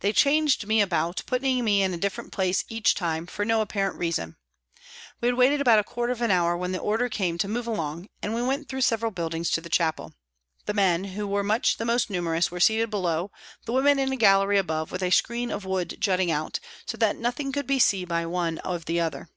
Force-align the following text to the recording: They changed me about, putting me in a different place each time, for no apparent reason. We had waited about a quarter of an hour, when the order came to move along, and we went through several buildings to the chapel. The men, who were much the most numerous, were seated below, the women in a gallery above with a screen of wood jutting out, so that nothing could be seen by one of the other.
They 0.00 0.12
changed 0.12 0.66
me 0.66 0.80
about, 0.80 1.22
putting 1.24 1.64
me 1.64 1.84
in 1.84 1.94
a 1.94 1.96
different 1.96 2.32
place 2.32 2.64
each 2.68 2.96
time, 2.96 3.28
for 3.28 3.44
no 3.44 3.60
apparent 3.60 3.94
reason. 3.96 4.34
We 5.20 5.28
had 5.28 5.36
waited 5.36 5.60
about 5.60 5.78
a 5.78 5.84
quarter 5.84 6.12
of 6.12 6.20
an 6.20 6.32
hour, 6.32 6.56
when 6.56 6.72
the 6.72 6.80
order 6.80 7.08
came 7.08 7.38
to 7.38 7.46
move 7.46 7.68
along, 7.68 8.08
and 8.22 8.34
we 8.34 8.42
went 8.42 8.68
through 8.68 8.80
several 8.80 9.12
buildings 9.12 9.50
to 9.50 9.60
the 9.60 9.68
chapel. 9.68 10.14
The 10.66 10.74
men, 10.74 11.04
who 11.14 11.28
were 11.28 11.44
much 11.44 11.76
the 11.76 11.84
most 11.84 12.10
numerous, 12.10 12.50
were 12.50 12.58
seated 12.58 12.90
below, 12.90 13.30
the 13.64 13.72
women 13.72 14.00
in 14.00 14.10
a 14.12 14.16
gallery 14.16 14.58
above 14.58 14.90
with 14.90 15.00
a 15.04 15.10
screen 15.10 15.52
of 15.52 15.64
wood 15.64 15.96
jutting 16.00 16.32
out, 16.32 16.58
so 16.84 16.96
that 16.96 17.14
nothing 17.14 17.52
could 17.52 17.68
be 17.68 17.78
seen 17.78 18.08
by 18.08 18.26
one 18.26 18.58
of 18.64 18.86
the 18.86 18.98
other. 18.98 19.28